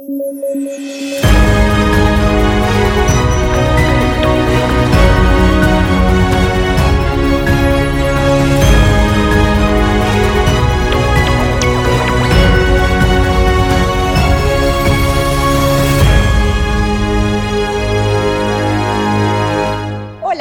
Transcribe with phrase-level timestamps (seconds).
[0.00, 2.07] Thank you.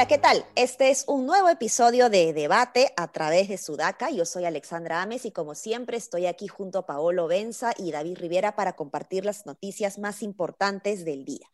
[0.08, 0.46] ¿Qué tal?
[0.55, 4.10] Este es un nuevo episodio de Debate a través de Sudaca.
[4.10, 8.18] Yo soy Alexandra Ames y como siempre estoy aquí junto a Paolo Benza y David
[8.18, 11.46] Rivera para compartir las noticias más importantes del día.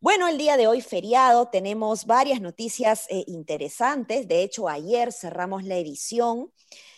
[0.00, 4.28] Bueno, el día de hoy feriado tenemos varias noticias eh, interesantes.
[4.28, 6.50] De hecho, ayer cerramos la edición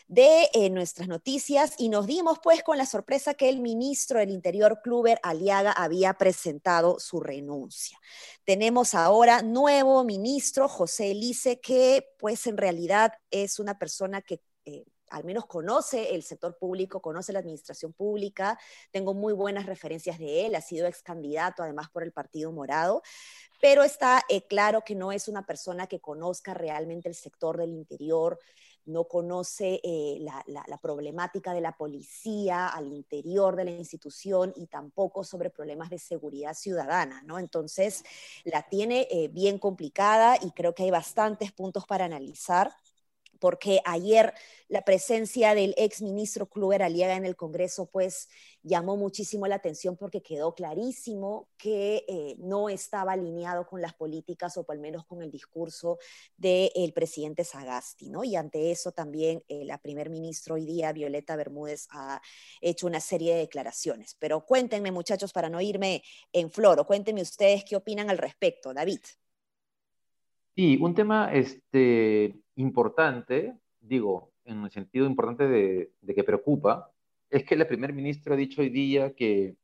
[0.09, 4.31] de eh, nuestras noticias y nos dimos pues con la sorpresa que el ministro del
[4.31, 7.99] Interior, Kluber Aliaga, había presentado su renuncia.
[8.45, 14.41] Tenemos ahora nuevo ministro, José Elice, que pues en realidad es una persona que...
[14.65, 18.59] Eh, al menos conoce el sector público, conoce la administración pública,
[18.91, 23.03] tengo muy buenas referencias de él, ha sido ex candidato además por el Partido Morado,
[23.61, 27.71] pero está eh, claro que no es una persona que conozca realmente el sector del
[27.71, 28.39] interior,
[28.87, 35.25] no conoce eh, la, problemática de la policía al interior de la institución y tampoco
[35.25, 37.39] sobre problemas de seguridad ciudadana, ¿no?
[37.39, 38.05] Entonces,
[38.45, 42.73] la tiene eh, bien complicada y creo que hay bastantes puntos para analizar
[43.47, 44.35] porque ayer
[44.67, 48.29] la presencia del ex ministro Kluber Aliaga en el Congreso pues
[48.65, 54.57] llamó muchísimo la atención porque quedó clarísimo que eh, no estaba alineado con las políticas
[54.57, 56.01] o al menos con el discurso
[56.37, 58.25] del presidente Sagasti, ¿no?
[58.25, 62.21] Y ante eso también eh, la primer ministro hoy día, Violeta Bermúdez, ha
[62.61, 64.17] hecho una serie de declaraciones.
[64.19, 68.75] Pero cuéntenme muchachos, para no irme en floro, cuéntenme ustedes qué opinan al respecto.
[68.75, 69.03] David.
[70.57, 76.91] Sí, un tema este, importante, digo, en el sentido importante de, que preocupa,
[77.31, 79.57] es que el primer ministro ha dicho hoy día que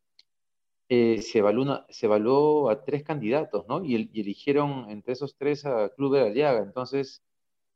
[0.89, 3.85] eh, se, evaluó se, evaluó a tres candidatos, ¿no?
[3.85, 6.63] Y, eligieron entre esos tres a Club de la Llaga.
[6.63, 7.23] Entonces,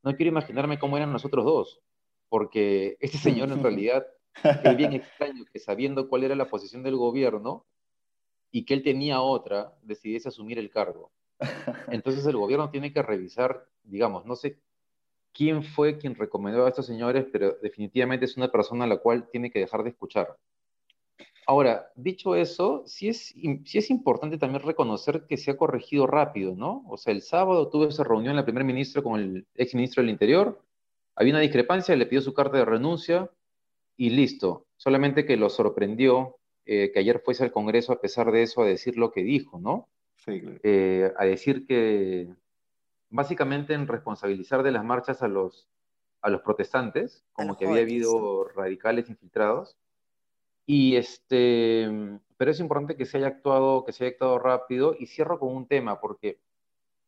[0.03, 1.81] no quiero imaginarme cómo eran nosotros dos,
[2.29, 4.07] porque este señor en realidad
[4.43, 7.65] es bien extraño que sabiendo cuál era la posición del gobierno
[8.51, 11.11] y que él tenía otra, decidiese asumir el cargo.
[11.89, 14.59] Entonces el gobierno tiene que revisar, digamos, no sé
[15.37, 19.29] quién fue quien recomendó a estos señores, pero definitivamente es una persona a la cual
[19.31, 20.37] tiene que dejar de escuchar.
[21.47, 26.57] Ahora, dicho eso, sí es, sí es importante también reconocer que se ha corregido rápido,
[26.57, 26.85] ¿no?
[26.89, 30.11] O sea, el sábado tuve esa reunión la primer ministro con el ex ministro del
[30.11, 30.61] Interior,
[31.15, 33.31] había una discrepancia, le pidió su carta de renuncia
[33.97, 34.67] y listo.
[34.77, 38.67] Solamente que lo sorprendió eh, que ayer fuese al Congreso a pesar de eso a
[38.67, 39.89] decir lo que dijo, ¿no?
[40.27, 42.29] Eh, a decir que
[43.17, 45.69] básicamente en responsabilizar de las marchas a los,
[46.21, 49.77] a los protestantes, como que había habido radicales infiltrados.
[50.67, 51.89] Y este,
[52.37, 54.95] pero es importante que se haya actuado, que se haya actuado rápido.
[54.99, 56.39] Y cierro con un tema, porque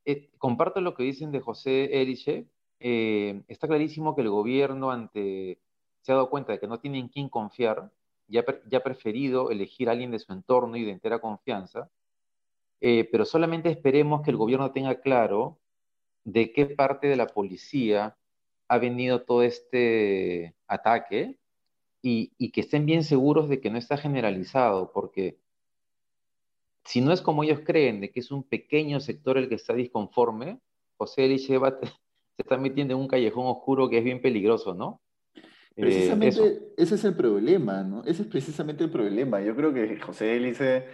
[0.05, 2.47] eh, comparto lo que dicen de José Eriche.
[2.81, 5.61] Eh, está clarísimo que el gobierno ante,
[6.01, 7.91] se ha dado cuenta de que no tienen quien confiar,
[8.29, 11.91] ya, ya ha preferido elegir a alguien de su entorno y de entera confianza
[12.81, 15.59] eh, pero solamente esperemos que el gobierno tenga claro
[16.33, 18.17] de qué parte de la policía
[18.69, 21.39] ha venido todo este ataque
[22.03, 25.39] y, que estén bien seguros de que no está generalizado, porque
[26.85, 29.73] si no es como ellos creen, de que es un pequeño sector el que está
[29.73, 30.61] disconforme,
[30.99, 31.59] José Eliche
[32.37, 35.01] se está metiendo en un callejón oscuro que es bien peligroso, ¿no?
[35.35, 38.03] Eh, precisamente ese es el problema, ¿no?
[38.05, 39.41] Ese es precisamente el problema.
[39.41, 40.87] Yo creo que José Elice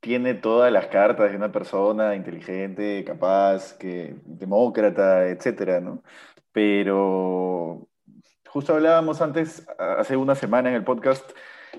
[0.00, 6.02] tiene todas las cartas de una persona inteligente, capaz, que, demócrata, etcétera, ¿no?
[6.52, 7.88] Pero
[8.48, 11.30] justo hablábamos antes, hace una semana en el podcast,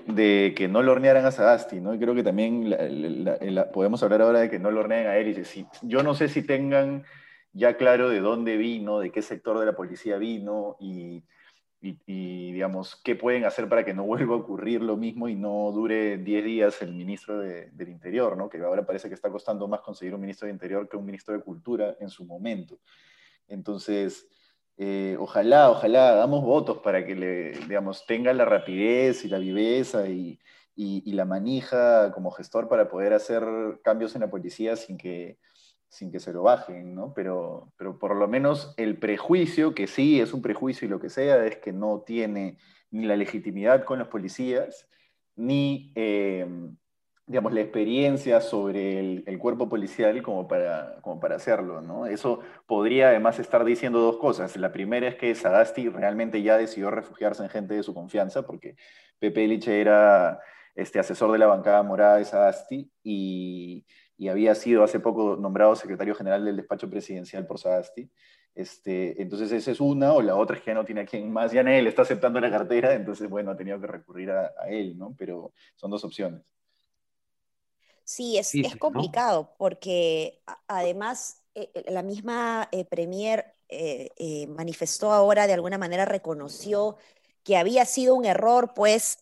[0.06, 1.94] de que no lo hornearan a Sagasti, ¿no?
[1.94, 2.74] Y creo que también
[3.72, 5.28] podemos hablar ahora de que no lo hornean a él.
[5.28, 7.04] Y yo no sé si tengan
[7.52, 11.24] ya claro de dónde vino, de qué sector de la policía vino y
[11.82, 15.70] y, digamos, qué pueden hacer para que no vuelva a ocurrir lo mismo y no
[15.72, 18.48] dure 10 días el ministro del Interior, ¿no?
[18.48, 21.34] que ahora parece que está costando más conseguir un ministro de Interior que un ministro
[21.34, 22.78] de Cultura en su momento.
[23.48, 24.28] Entonces,
[24.76, 30.08] eh, ojalá, ojalá damos votos para que le, digamos, tenga la rapidez y la viveza
[30.08, 30.38] y,
[30.76, 33.44] y la manija como gestor para poder hacer
[33.82, 35.38] cambios en la policía sin que
[35.90, 37.12] sin que se lo bajen, ¿no?
[37.12, 41.10] Pero, pero por lo menos el prejuicio, que sí es un prejuicio y lo que
[41.10, 42.58] sea, es que no tiene
[42.92, 44.88] ni la legitimidad con los policías,
[45.34, 46.46] ni, eh,
[47.26, 52.06] digamos, la experiencia sobre el, cuerpo policial como para, como para hacerlo, ¿no?
[52.06, 54.56] Eso podría además estar diciendo dos cosas.
[54.56, 58.76] La primera es que Sagasti realmente ya decidió refugiarse en gente de su confianza, porque
[59.18, 60.38] Pepe Liche era
[60.76, 63.84] este asesor de la bancada morada de Sagasti y,
[64.20, 68.10] y había sido hace poco nombrado secretario general del despacho presidencial por Sagasti.
[68.54, 71.32] Este, entonces esa es una, o la otra es que ya no tiene a quien
[71.32, 74.98] más, ya él está aceptando la cartera, entonces bueno, ha tenido que recurrir a, él,
[74.98, 75.14] ¿no?
[75.16, 76.42] Pero son dos opciones.
[78.04, 83.46] Sí, es, es complicado, porque además eh, eh, la misma eh, Premier
[84.48, 86.98] manifestó ahora, de alguna manera reconoció
[87.42, 89.16] que había sido un error, pues,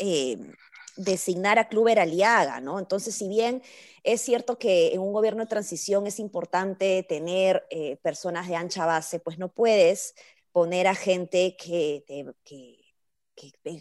[0.98, 2.78] designar a Kluber Aliaga, ¿no?
[2.78, 3.62] Entonces, si bien
[4.02, 8.84] es cierto que en un gobierno de transición es importante tener eh, personas de ancha
[8.84, 10.14] base, pues no puedes
[10.52, 12.04] poner a gente que,
[12.44, 12.76] que,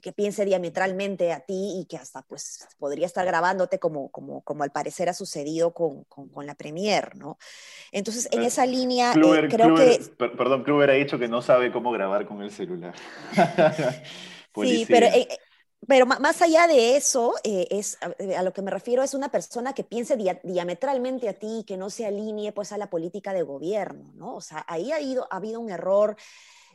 [0.01, 4.63] que, piense diametralmente a ti y que hasta pues podría estar grabándote como, como, como
[4.63, 7.39] al parecer ha sucedido con, con, la Premier, ¿no?
[7.91, 9.99] Entonces, en esa línea, eh, creo que...
[10.17, 12.93] perdón, Kluber ha dicho que no sabe cómo grabar con el celular.
[14.61, 15.07] sí, pero...
[15.07, 15.27] Eh,
[15.85, 19.73] pero más allá de eso, eh, es, a, lo que me refiero es una persona
[19.73, 24.11] que piense diametralmente a ti, que no se alinee pues a la política de gobierno,
[24.15, 24.35] ¿no?
[24.35, 26.17] O sea, ahí ha, ido, ha habido un error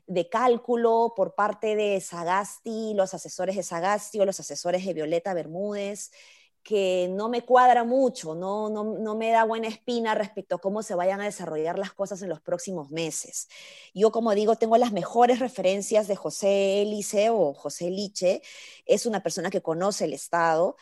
[0.06, 5.34] de cálculo por parte de Sagasti, los asesores de Sagasti o los asesores de Violeta
[5.34, 6.12] Bermúdez,
[6.62, 10.94] que no me cuadra mucho, no, no, me da buena espina respecto a cómo se
[10.94, 13.48] vayan a desarrollar las cosas en los próximos meses.
[13.94, 18.42] Yo, como digo, tengo las mejores referencias de José Elice o José Liche,
[18.86, 20.76] es una persona que conoce el Estado,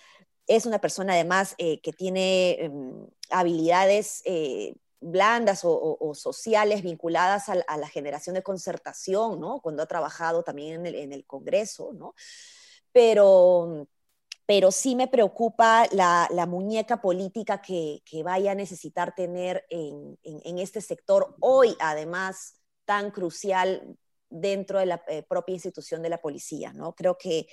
[0.46, 7.76] es una persona además eh, que tiene em, habilidades eh, blandas o, sociales vinculadas a,
[7.78, 9.60] la generación de concertación, ¿no?
[9.62, 12.14] Cuando ha trabajado también en el, en el Congreso, ¿no?
[12.92, 13.86] Pero
[14.50, 21.36] pero sí me preocupa la, muñeca política que, vaya a necesitar tener en, este sector
[21.38, 23.96] hoy, además, tan crucial
[24.28, 26.96] dentro de la eh, propia institución de la policía, ¿no?
[26.96, 27.46] Creo que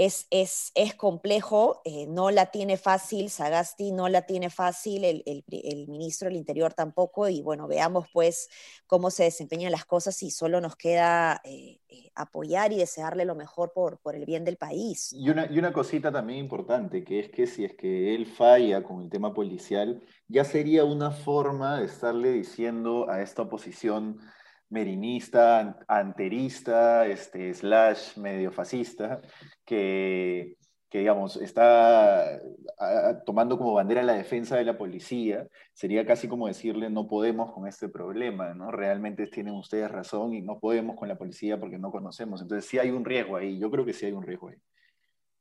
[0.00, 5.22] es, es, es complejo, eh, no la tiene fácil, Sagasti no la tiene fácil, el,
[5.26, 8.48] el, ministro del Interior tampoco, y bueno, veamos pues
[8.86, 13.34] cómo se desempeñan las cosas y solo nos queda eh, eh, apoyar y desearle lo
[13.34, 15.12] mejor por, por el bien del país.
[15.12, 18.82] Y una, y una cosita también importante, que es que si es que él falla
[18.82, 24.18] con el tema policial, ya sería una forma de estarle diciendo a esta oposición
[24.70, 29.20] merinista, anterista, este, slash medio fascista,
[29.64, 30.56] que,
[30.88, 32.40] que digamos, está
[33.26, 37.66] tomando como bandera la defensa de la policía, sería casi como decirle no podemos con
[37.66, 38.70] este problema, ¿no?
[38.70, 42.40] Realmente tienen ustedes razón y no podemos con la policía porque no conocemos.
[42.40, 44.56] Entonces sí hay un riesgo ahí, yo creo que sí hay un riesgo ahí.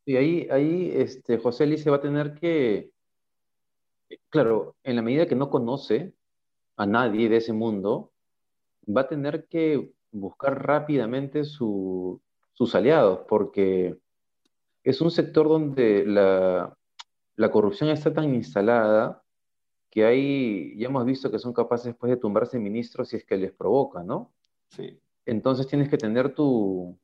[0.05, 2.89] Y ahí, ahí este, José Luis se va a tener que,
[4.29, 6.13] claro, en la medida que no conoce
[6.77, 8.11] a nadie de ese mundo,
[8.95, 12.19] va a tener que buscar rápidamente sus
[12.73, 13.97] aliados, porque
[14.83, 16.75] es un sector donde la,
[17.51, 19.23] corrupción está tan instalada
[19.89, 23.37] que hay, ya hemos visto que son capaces después de tumbarse ministros si es que
[23.37, 24.31] les provoca, ¿no?
[24.69, 24.99] Sí.
[25.25, 26.97] Entonces tienes que tener tu,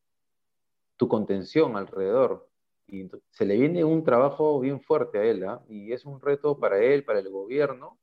[0.98, 2.50] tu contención alrededor.
[2.88, 5.64] Y se le viene un trabajo bien fuerte a él, ¿ah?
[5.68, 7.98] y es un reto para él, para el gobierno,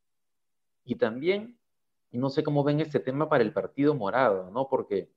[0.85, 1.57] y también
[2.19, 4.69] no sé cómo ven este tema para el Partido Morado, ¿no?
[4.69, 5.11] Porque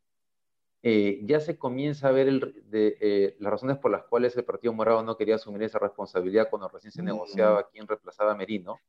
[0.87, 5.01] eh, ya se comienza a ver eh, las razones por las cuales el Partido Morado
[5.01, 8.79] no quería asumir esa responsabilidad cuando recién se negociaba quién reemplazaba a Merino.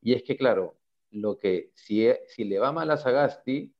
[0.00, 0.76] Y es que, claro,
[1.10, 3.74] lo que si, e, si le va mal a Sagasti,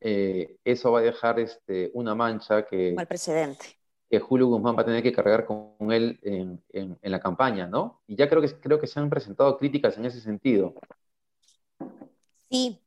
[0.00, 2.92] eh, eso va a dejar este, una mancha que...
[2.92, 3.64] Mal precedente.
[4.10, 7.66] Que Julio Guzmán va a tener que cargar con él en, en, en la campaña,
[7.66, 8.02] ¿no?
[8.06, 10.74] Y ya creo que, creo que se han presentado críticas en ese sentido.
[12.52, 12.78] Sí,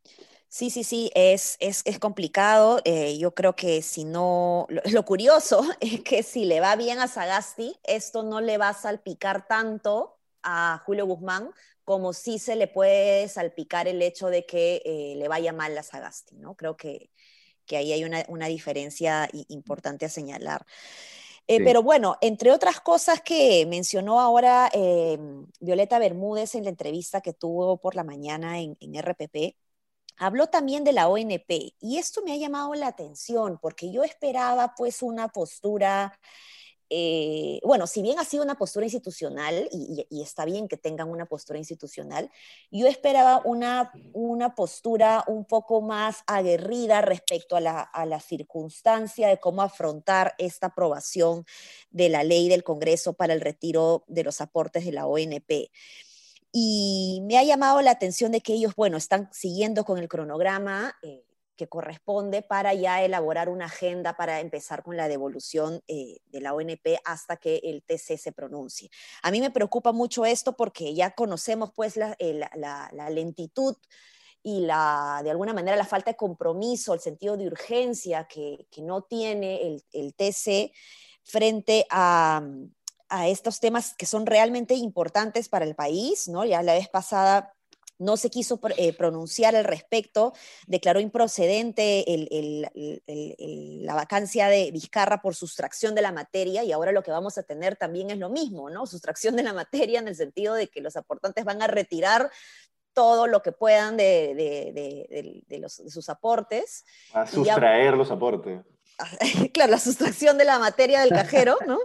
[0.48, 2.82] sí, sí, sí, es, es, complicado.
[2.86, 7.08] Eh, yo creo que si no, lo, curioso es que si le va bien a
[7.08, 11.50] Sagasti, esto no le va a salpicar tanto a Julio Guzmán
[11.84, 15.84] como si se le puede salpicar el hecho de que eh, le vaya mal a
[15.84, 16.56] Sagasti, ¿no?
[16.56, 17.12] Creo que,
[17.72, 20.66] ahí hay una, diferencia importante a señalar.
[21.48, 27.22] Eh, pero bueno, entre otras cosas que mencionó ahora em, Violeta Bermúdez en la entrevista
[27.22, 29.56] que tuvo por la mañana en, en RPP,
[30.18, 34.74] habló también de la ONP y esto me ha llamado la atención porque yo esperaba
[34.76, 36.20] pues una postura
[36.90, 41.26] eh, bueno, si bien ha sido una postura institucional, y, está bien que tengan una
[41.26, 42.30] postura institucional,
[42.72, 49.28] yo esperaba una, una postura un poco más aguerrida respecto a la, a la, circunstancia
[49.28, 51.46] de cómo afrontar esta aprobación
[51.90, 55.72] de la ley del Congreso para el retiro de los aportes de la ONP.
[56.52, 60.96] Y me ha llamado la atención de que ellos, bueno, están siguiendo con el cronograma.
[61.02, 61.26] Eh,
[61.56, 66.54] que corresponde para ya elaborar una agenda para empezar con la devolución eh, de la
[66.54, 68.90] ONP hasta que el TC se pronuncie.
[69.24, 72.40] A mí me preocupa mucho esto porque ya conocemos pues la, eh,
[73.10, 73.76] lentitud
[74.44, 79.02] y la, de alguna manera la falta de compromiso, el sentido de urgencia que, no
[79.04, 80.72] tiene el, el, TC
[81.24, 82.48] frente a,
[83.10, 86.46] a estos temas que son realmente importantes para el país, ¿no?
[86.46, 87.56] Ya la vez pasada
[87.98, 90.34] no se quiso eh, pronunciar al respecto,
[90.68, 92.04] declaró improcedente
[93.82, 97.44] la vacancia de Vizcarra por sustracción de la materia y ahora lo que vamos a
[97.44, 98.86] tener también es lo mismo, ¿no?
[98.86, 102.30] Sustracción de la materia en el sentido de que los aportantes van a retirar
[102.94, 106.86] todo lo que puedan de, sus aportes.
[107.14, 108.62] A sustraer los aportes.
[109.54, 111.80] Claro, la sustracción de la materia del cajero, ¿no?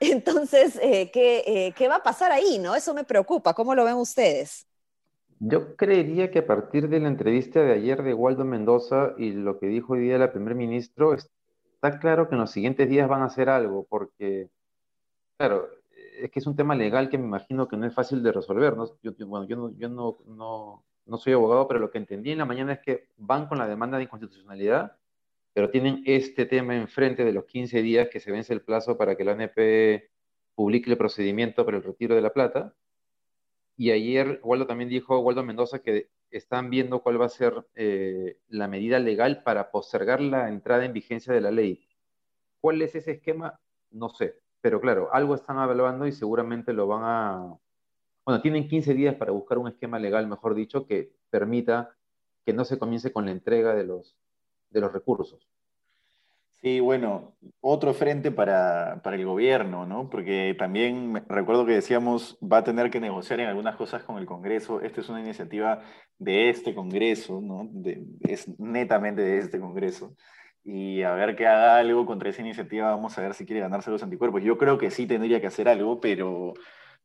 [0.00, 2.74] Entonces, eh, ¿qué, eh, ¿qué va a pasar ahí, no?
[2.74, 3.52] Eso me preocupa.
[3.52, 4.66] ¿Cómo lo ven ustedes?
[5.42, 9.58] Yo creería que a partir de la entrevista de ayer de Waldo Mendoza y lo
[9.58, 13.22] que dijo hoy día el primer ministro, está claro que en los siguientes días van
[13.22, 14.50] a hacer algo, porque,
[15.38, 15.66] claro,
[16.20, 18.76] es que es un tema legal que me imagino que no es fácil de resolver.
[18.76, 18.86] ¿no?
[19.02, 22.38] Yo, bueno, yo, no, yo no, no, no soy abogado, pero lo que entendí en
[22.38, 24.98] la mañana es que van con la demanda de inconstitucionalidad,
[25.54, 29.16] pero tienen este tema enfrente de los 15 días que se vence el plazo para
[29.16, 30.10] que la ANP
[30.54, 32.74] publique el procedimiento para el retiro de la plata
[33.80, 38.36] y ayer Waldo también dijo, Waldo Mendoza, que están viendo cuál va a ser eh,
[38.48, 41.88] la medida legal para postergar la entrada en vigencia de la ley.
[42.60, 43.58] ¿Cuál es ese esquema?
[43.90, 44.34] No sé.
[44.60, 47.58] Pero claro, algo están evaluando y seguramente lo van a...
[48.26, 51.96] Bueno, tienen 15 días para buscar un esquema legal, mejor dicho, que permita
[52.44, 54.14] que no se comience con la entrega de los,
[54.68, 55.48] de los recursos.
[56.62, 60.10] Sí, bueno, otro frente para, el gobierno, ¿no?
[60.10, 64.26] Porque también recuerdo que decíamos, va a tener que negociar en algunas cosas con el
[64.26, 64.82] Congreso.
[64.82, 65.80] Esta es una iniciativa
[66.18, 67.70] de este Congreso, ¿no?
[68.20, 70.14] es netamente de este Congreso.
[70.62, 73.90] Y a ver que haga algo contra esa iniciativa, vamos a ver si quiere ganarse
[73.90, 74.42] los anticuerpos.
[74.42, 76.52] Yo creo que sí tendría que hacer algo, pero,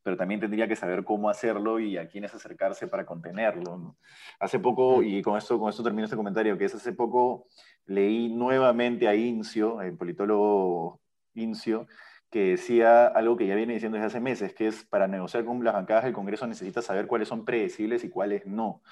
[0.06, 3.96] pero también tendría que saber cómo hacerlo y a quiénes acercarse para contenerlo.
[4.40, 7.48] Hace poco, y con esto, con esto termino este comentario, que es hace poco
[7.88, 11.02] leí nuevamente a Incio, el politólogo
[11.34, 11.88] Incio,
[12.30, 15.64] que decía algo que ya viene diciendo desde hace meses, que es para negociar con
[15.64, 18.84] las bancadas del Congreso necesita saber cuáles son predecibles y cuáles no.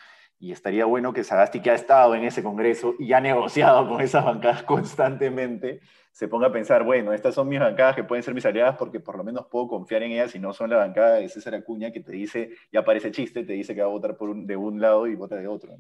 [0.43, 4.01] Y estaría bueno que Sagasti, que ha estado en ese Congreso y ha negociado con
[4.01, 5.79] esas bancadas constantemente,
[6.11, 8.99] se ponga a pensar, bueno, estas son mis bancadas que pueden ser mis aliadas porque
[8.99, 11.93] por lo menos puedo confiar en ellas y no son la bancada de César Acuña
[11.93, 14.81] que te dice, ya parece chiste, te dice que va a votar por de un
[14.81, 15.77] lado y vota de otro.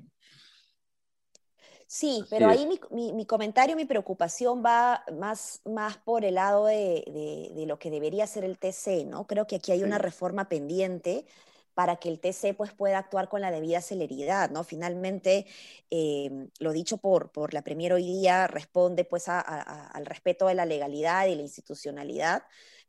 [1.85, 7.77] Sí, pero ahí mi, comentario, mi preocupación va más, más por el lado de, lo
[7.79, 9.27] que debería ser el TC, ¿no?
[9.27, 11.25] Creo que aquí hay una reforma pendiente
[11.73, 14.63] para que el TC pues, pueda actuar con la debida celeridad, ¿no?
[14.63, 15.45] Finalmente,
[15.89, 20.65] em, lo dicho por, por la Premier hoy día responde pues al respeto de la
[20.65, 22.43] legalidad y la institucionalidad,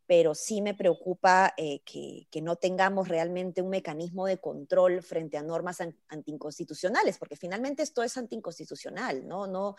[0.07, 5.43] pero sí me preocupa eh, que, no tengamos realmente un mecanismo de control frente a
[5.43, 9.47] normas anticonstitucionales, porque finalmente esto es anticonstitucional, ¿no?
[9.47, 9.77] No,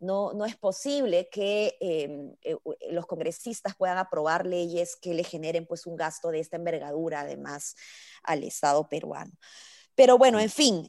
[0.00, 2.56] no, no es posible que em, eh,
[2.90, 7.76] los congresistas puedan aprobar leyes que le generen pues un gasto de esta envergadura además
[8.24, 9.32] al Estado peruano.
[9.94, 10.88] Pero bueno, en fin.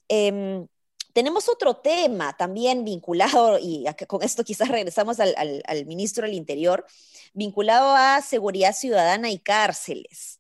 [1.10, 5.36] Em, tenemos otro tema también vinculado, y con esto quizás regresamos al,
[5.66, 6.86] al ministro del Interior,
[7.34, 10.40] vinculado a seguridad ciudadana y cárceles.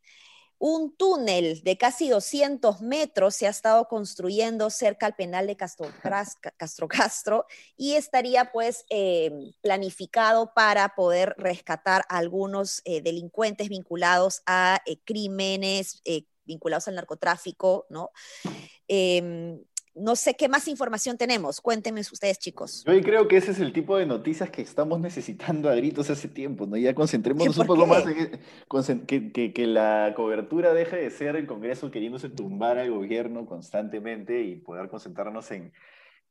[0.61, 5.88] Un túnel de casi 200 metros se ha estado construyendo cerca al penal de Castro
[6.89, 7.45] Castro,
[7.77, 14.99] y estaría pues em, planificado para poder rescatar a algunos eh, delincuentes vinculados a eh,
[15.05, 18.11] crímenes eh, vinculados al narcotráfico, ¿no?
[18.88, 19.63] Em,
[20.00, 21.62] no sé qué más información tenemos.
[21.62, 22.84] Cuéntenme ustedes, chicos.
[22.86, 26.27] Yo creo que ese es el tipo de noticias que estamos necesitando a gritos hace
[26.27, 26.77] tiempo, ¿no?
[26.77, 28.06] Ya concentrémonos un poco más
[28.89, 34.41] en que, que, la cobertura deje de ser el Congreso queriéndose tumbar al gobierno constantemente
[34.41, 35.74] y poder concentrarnos en,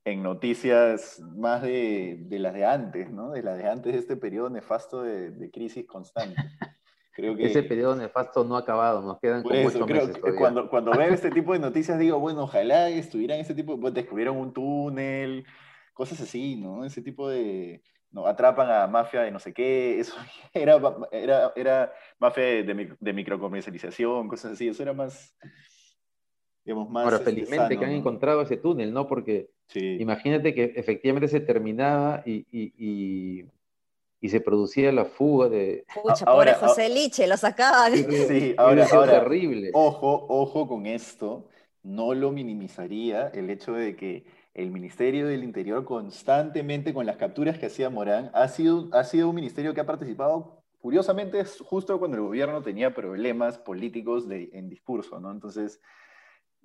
[0.05, 3.33] en noticias más de, de, las de antes, ¿no?
[3.33, 6.37] De las de antes de este periodo nefasto de, de crisis constante.
[7.19, 11.31] Ese periodo nefasto no ha acabado, nos quedan como ocho meses Cuando, cuando veo este
[11.31, 15.45] tipo de noticias digo, bueno, ojalá estuvieran este tipo, pues descubrieron un túnel,
[15.93, 16.85] cosas así, ¿no?
[16.85, 17.83] Ese tipo de,
[18.13, 20.15] no, atrapan a mafia de no sé qué, eso
[20.55, 25.37] era, era, era mafia de, de microcomercialización, cosas así, eso era más,
[26.65, 27.05] digamos, más...
[27.05, 29.09] Ahora, este, felizmente que han encontrado ese túnel, ¿no?
[29.09, 33.45] Porque imagínate que efectivamente se terminaba y y
[34.27, 35.85] se producía la fuga de...
[36.03, 37.95] Pucha, pobre José Liche, lo sacaban.
[37.95, 39.71] Sí, ahora, ahora terrible.
[39.75, 41.49] Ojo, ojo con esto,
[41.83, 47.59] no lo minimizaría el hecho de que el Ministerio del Interior constantemente con las capturas
[47.59, 52.17] que hacía Morán, ha sido, ha sido un ministerio que ha participado, curiosamente, justo cuando
[52.17, 55.31] el gobierno tenía problemas políticos en discurso, ¿no?
[55.31, 55.81] Entonces,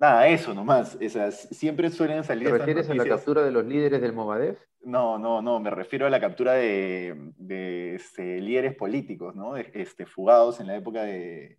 [0.04, 0.96] nada, eso nomás.
[1.00, 2.48] Esas, siempre suelen salir.
[2.48, 4.60] ¿Te refieres a la captura de los líderes del Movadef?
[4.82, 9.56] No, no, no, me refiero a la captura de, este, líderes políticos, ¿no?
[9.56, 11.58] Este, fugados en la época de.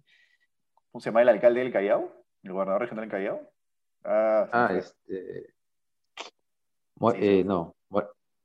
[0.92, 2.25] ¿Cómo se llama el alcalde del Callao?
[2.44, 3.52] ¿El gobernador regional del Callao?
[4.04, 5.54] Ah, ah este.
[7.16, 7.75] Eh, no,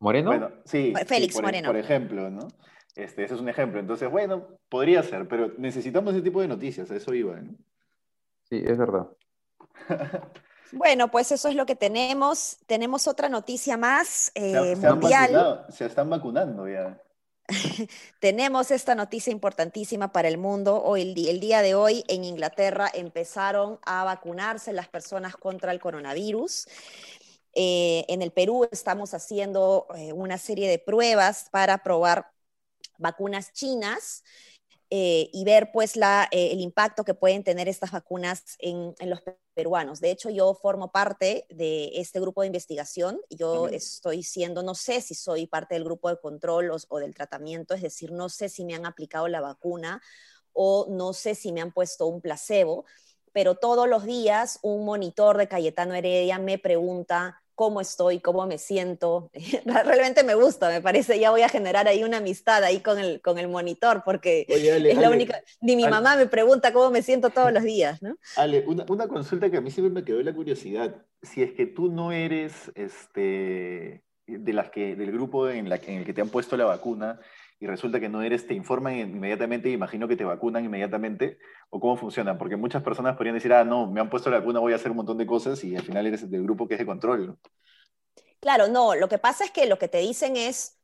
[0.00, 0.30] Moreno.
[0.30, 1.68] Bueno, sí, Félix por, Moreno.
[1.68, 2.48] Por ejemplo, ¿no?
[2.96, 3.78] Este, ese es un ejemplo.
[3.78, 7.54] Entonces, bueno, podría ser, pero necesitamos ese tipo de noticias, a eso iba, ¿no?
[8.48, 9.08] Sí, es verdad.
[10.72, 12.58] Bueno, pues eso es lo que tenemos.
[12.66, 15.66] Tenemos otra noticia más eh, mundial.
[15.68, 16.96] se están vacunando ya.
[18.20, 20.82] tenemos esta noticia importantísima para el mundo.
[20.82, 26.68] Hoy, el, día de hoy en Inglaterra empezaron a vacunarse las personas contra el coronavirus.
[27.52, 32.30] Eh, en el Perú estamos haciendo eh, una serie de pruebas para probar
[32.98, 34.22] vacunas chinas.
[34.92, 39.22] Eh, y ver pues la, el impacto que pueden tener estas vacunas en, en, los
[39.54, 40.00] peruanos.
[40.00, 43.20] De hecho, yo formo parte de este grupo de investigación.
[43.30, 47.14] Yo estoy siendo, no sé si soy parte del grupo de control o, o, del
[47.14, 50.02] tratamiento, es decir, no sé si me han aplicado la vacuna
[50.52, 52.84] o no sé si me han puesto un placebo,
[53.32, 58.56] pero todos los días un monitor de Cayetano Heredia me pregunta cómo estoy, cómo me
[58.56, 59.30] siento.
[59.66, 63.20] Realmente me gusta, me parece, ya voy a generar ahí una amistad ahí con el,
[63.20, 67.28] con el monitor, porque es la única, ni mi mamá me pregunta cómo me siento
[67.28, 68.16] todos los días, ¿no?
[68.36, 71.66] Ale, una, una, consulta que a mí siempre me quedó la curiosidad, si es que
[71.66, 76.22] tú no eres este, de las que, del grupo en, la, en el que te
[76.22, 77.20] han puesto la vacuna,
[77.60, 81.38] y resulta que no eres, te informan inmediatamente y imagino que te vacunan inmediatamente,
[81.68, 84.60] o cómo funciona, porque muchas personas podrían decir, ah, no, me han puesto la vacuna,
[84.60, 86.80] voy a hacer un montón de cosas y al final eres del grupo que es
[86.80, 87.38] de control.
[88.40, 90.79] Claro, no, lo que pasa es que lo que te dicen es,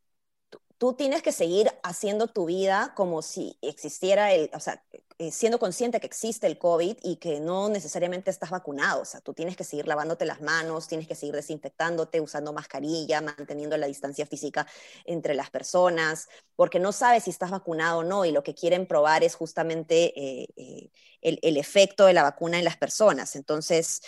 [0.78, 4.84] tú tienes que seguir haciendo tu vida como si existiera el, o sea,
[5.18, 9.00] eh, siendo consciente que existe el COVID y que no necesariamente estás vacunado.
[9.00, 13.22] O sea, tú tienes que seguir lavándote las manos, tienes que seguir desinfectándote, usando mascarilla,
[13.22, 14.66] manteniendo la distancia física
[15.06, 18.86] entre las personas, porque no sabes si estás vacunado o no y lo que quieren
[18.86, 20.90] probar es justamente eh, eh,
[21.22, 23.36] el, efecto de la vacuna en las personas.
[23.36, 24.02] Entonces,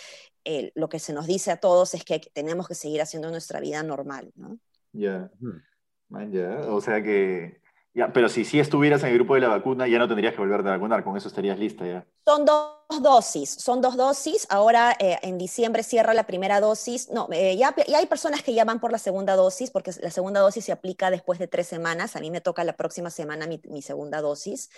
[0.75, 3.83] lo que se nos dice a todos es que tenemos que seguir haciendo nuestra vida
[3.83, 4.57] normal, ¿no?
[4.93, 5.29] Ya,
[6.31, 7.59] ya, o sea que
[7.93, 10.39] ya, pero si sí estuvieras en el grupo de la vacuna, ya no tendrías que
[10.39, 12.05] volverte a vacunar, con eso estarías lista ya.
[12.25, 14.45] Son dos dosis, son dos dosis.
[14.49, 17.09] Ahora eh, en diciembre cierra la primera dosis.
[17.09, 20.39] No, eh, ya, hay personas que ya van por la segunda dosis, porque la segunda
[20.39, 22.15] dosis se aplica después de tres semanas.
[22.15, 24.69] A mí me toca la próxima semana mi, segunda dosis.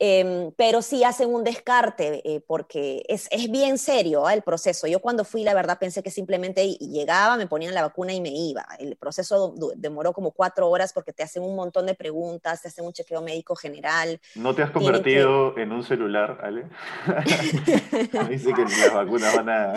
[0.00, 4.34] Em, pero sí hacen un descarte eh, porque es, es, bien serio ¿ah?
[4.34, 4.86] el proceso.
[4.86, 8.30] Yo cuando fui, la verdad, pensé que simplemente llegaba, me ponían la vacuna y me
[8.30, 8.64] iba.
[8.78, 12.84] El proceso demoró como cuatro horas porque te hacen un montón de preguntas, te hacen
[12.84, 14.20] un chequeo médico general.
[14.36, 16.66] ¿No te has convertido en un celular, Ale?
[18.28, 19.74] Dice que las vacunas van a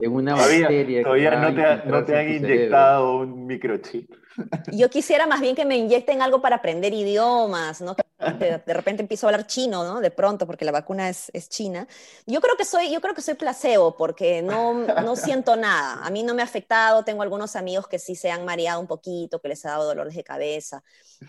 [0.00, 1.02] en una bacteria.
[1.02, 4.10] Todavía no te, no te han inyectado un microchip.
[4.72, 7.96] Yo quisiera más bien que me inyecten algo para aprender idiomas, ¿no?
[8.38, 10.00] De, de repente empiezo a hablar chino, ¿no?
[10.00, 11.88] De pronto, porque la vacuna es, es, china.
[12.26, 16.04] Yo creo que soy, yo creo que soy placebo, porque no, no siento nada.
[16.04, 17.02] A mí no me ha afectado.
[17.02, 20.14] Tengo algunos amigos que sí se han mareado un poquito, que les ha dado dolores
[20.14, 20.82] de cabeza.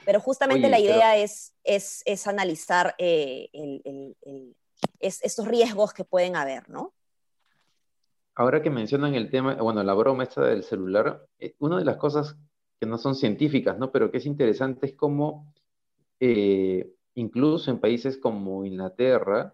[0.06, 4.56] Pero justamente la idea es, es, es, analizar eh, el, el, el,
[5.00, 6.94] estos riesgos que pueden haber, ¿no?
[8.42, 11.98] Ahora que mencionan el tema, bueno, la broma esta del celular, eh, una de las
[11.98, 12.36] cosas
[12.80, 13.92] que no son científicas, ¿no?
[13.92, 15.54] Pero que es interesante es cómo
[16.20, 19.54] eh, incluso en países como Inglaterra,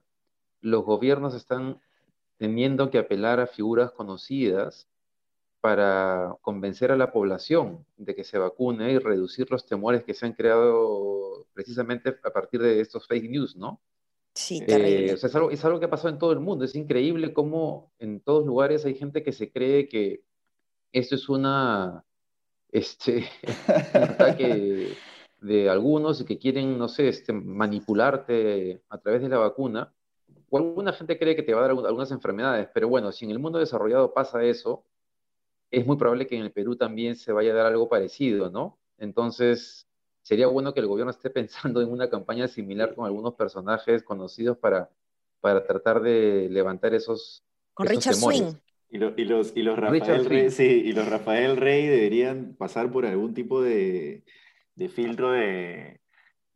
[0.61, 1.81] los gobiernos están
[2.37, 4.87] teniendo que apelar a figuras conocidas
[5.59, 10.27] para convencer a la población de que se vacune y reducir los temores que se
[10.27, 13.81] han creado precisamente a partir de estos fake news, ¿no?
[14.37, 16.63] Sí, eh, es, algo, es algo que ha pasado en todo el mundo.
[16.63, 20.21] Es increíble cómo en todos lugares hay gente que se cree que
[20.91, 22.05] esto es una,
[22.71, 23.27] este,
[23.95, 24.95] un ataque
[25.41, 29.91] de algunos y que quieren, no sé, este, manipularte a través de la vacuna.
[30.51, 33.31] O alguna gente cree que te va a dar algunas enfermedades, pero bueno, si en
[33.31, 34.85] el mundo desarrollado pasa eso,
[35.71, 38.77] es muy probable que en el Perú también se vaya a dar algo parecido, ¿no?
[38.99, 39.86] Entonces,
[40.27, 44.57] sería bueno que el gobierno esté pensando en una campaña similar con algunos personajes conocidos
[44.57, 44.89] para,
[45.39, 47.45] para tratar de levantar esos.
[47.73, 48.55] Con Richard Swing.
[48.89, 53.05] Y, y, los, y, los Rafael Rey, sí, y los Rafael Rey deberían pasar por
[53.05, 54.23] algún tipo de,
[54.75, 56.01] de filtro de,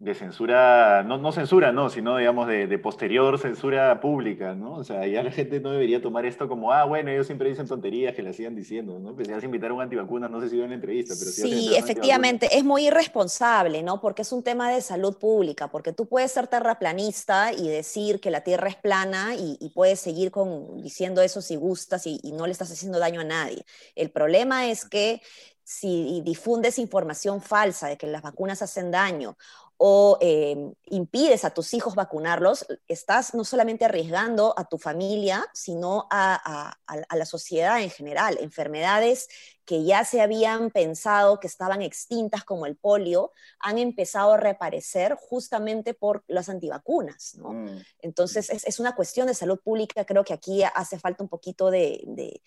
[0.01, 4.73] de censura, no, no censura, no, sino digamos de, posterior censura pública, ¿no?
[4.73, 7.67] O sea, ya la gente no debería tomar esto como, ah, bueno, ellos siempre dicen
[7.67, 9.13] tonterías que la sigan diciendo, ¿no?
[9.13, 11.43] Pues ya se invitaron a antivacunas, no sé si dio en la entrevista, pero sí.
[11.43, 14.01] Sí, efectivamente, es muy irresponsable, ¿no?
[14.01, 18.31] Porque es un tema de salud pública, porque tú puedes ser terraplanista y decir que
[18.31, 22.47] la Tierra es plana y, puedes seguir con, diciendo eso si gustas y, y no
[22.47, 23.63] le estás haciendo daño a nadie.
[23.95, 25.21] El problema es que
[25.63, 29.37] si difundes información falsa de que las vacunas hacen daño
[29.83, 36.07] o eh, impides a tus hijos vacunarlos, estás no solamente arriesgando a tu familia, sino
[36.11, 36.77] a,
[37.15, 38.37] la sociedad en general.
[38.39, 39.27] Enfermedades
[39.65, 45.15] que ya se habían pensado que estaban extintas, como el polio, han empezado a reaparecer
[45.15, 47.37] justamente por las antivacunas.
[47.39, 47.77] Mm.
[48.01, 50.05] Entonces, es, una cuestión de salud pública.
[50.05, 52.41] Creo que aquí hace falta un poquito de de,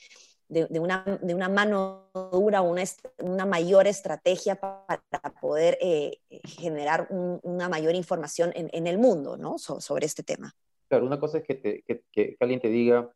[0.78, 2.82] una, de una mano dura, una,
[3.18, 9.58] una mayor estrategia para poder eh, generar una mayor información en, en el mundo ¿no?
[9.58, 10.54] sobre este tema.
[10.88, 13.10] Claro, una cosa es que, te, que, que, alguien te diga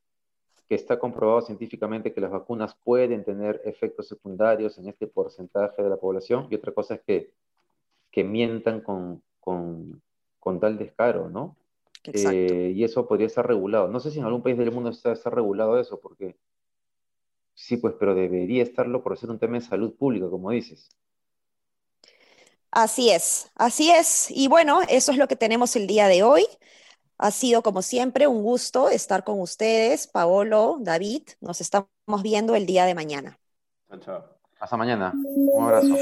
[0.68, 5.88] que está comprobado científicamente que las vacunas pueden tener efectos secundarios en este porcentaje de
[5.88, 7.33] la población, y otra cosa es que,
[8.11, 10.03] que mientan con, con,
[10.38, 11.57] con tal descaro, ¿no?
[12.05, 13.88] Eh, y eso podría estar regulado.
[13.88, 16.37] No sé si en algún país del mundo está, está regulado eso, porque
[17.58, 20.88] Sí, pues, pero debería estarlo por ser un tema de salud pública, como dices.
[22.70, 24.30] Así es, así es.
[24.30, 26.46] Y bueno, eso es lo que tenemos el día de hoy.
[27.18, 31.22] Ha sido como siempre un gusto estar con ustedes, Paolo, David.
[31.40, 31.88] Nos estamos
[32.22, 33.40] viendo el día de mañana.
[34.00, 34.24] Chao.
[34.60, 35.12] Hasta mañana.
[35.14, 35.96] Un abrazo.